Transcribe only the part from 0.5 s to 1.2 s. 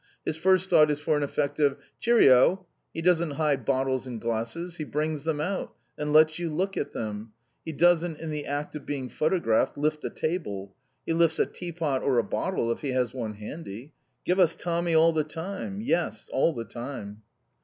thought is for